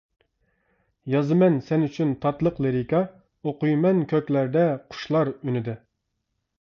يازىمەن 1.15 1.59
سەن 1.67 1.83
ئۈچۈن 1.87 2.15
تاتلىق 2.23 2.61
لىرىكا، 2.67 3.03
ئوقۇيمەن 3.51 4.01
كۆكلەردە 4.15 4.65
قۇشلار 4.95 5.33
ئۈنىدە. 5.37 5.77